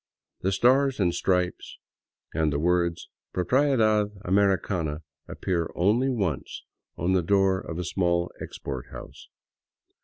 [0.41, 1.77] The Stars and Stripes
[2.33, 6.63] and the words" Propiedad Americana" appear only once—
[6.97, 9.27] on the door of a small export house.